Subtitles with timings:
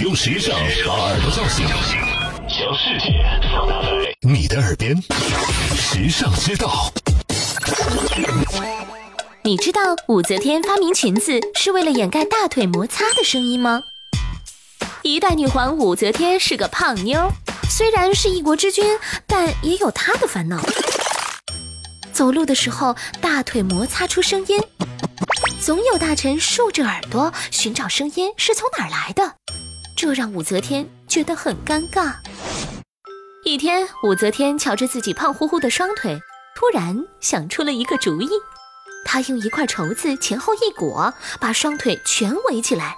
[0.00, 1.66] 用时尚把耳朵叫醒，
[2.48, 4.96] 将世界放大在你的耳边，
[5.76, 6.90] 时尚之道。
[9.42, 13.82] 你知道武则天发明裙子是为了掩盖大腿摩擦的声音吗？
[15.02, 17.30] 一代女皇武则天是个胖妞，
[17.68, 20.62] 虽然是一国之君，但也有她的烦恼。
[22.10, 24.58] 走路的时候大腿摩擦出声音，
[25.60, 29.34] 总有大臣竖着耳朵寻找声音是从哪儿来的，
[30.02, 32.14] 这让武则天觉得很尴尬。
[33.44, 36.18] 一天，武则天瞧着自己胖乎乎的双腿，
[36.56, 38.30] 突然想出了一个主意。
[39.04, 42.96] 她用一块绸子前后一裹，把双腿全围起来，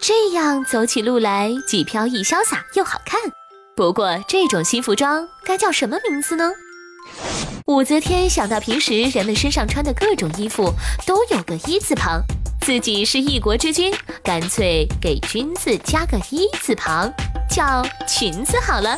[0.00, 3.20] 这样走起路来既飘逸潇洒又好看。
[3.76, 6.50] 不过，这种新服装该叫什么名字呢？
[7.66, 10.74] 武则天想到平时人们身上穿的各种衣服
[11.06, 12.20] 都有个一字旁，
[12.62, 17.12] 自己是一国之君，干脆给君字加个一字旁，
[17.50, 18.96] 叫裙子好了。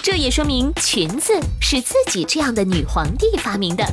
[0.00, 3.84] 这也说明裙子是自己这样的女皇帝发明的。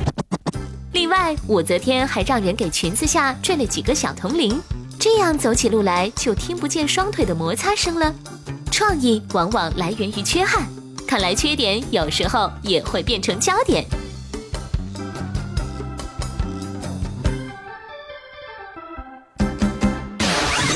[0.92, 4.60] 另外，武则天还让人给裙子下缀了几个小铜铃，
[5.00, 8.14] 这样走起路来就听不见双腿的摩擦声了。
[8.70, 10.64] 创意往往来源于缺憾，
[11.08, 13.84] 看来缺点有时候也会变成焦点。